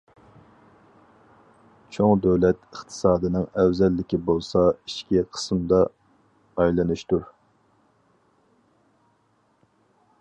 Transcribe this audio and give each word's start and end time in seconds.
چوڭ 1.97 2.23
دۆلەت 2.23 2.63
ئىقتىسادىنىڭ 2.69 3.45
ئەۋزەللىكى 3.65 4.21
بولسا، 4.31 4.65
ئىچكى 4.71 5.23
قىسىمدا 5.37 5.83
ئايلىنىشتۇر. 6.57 7.31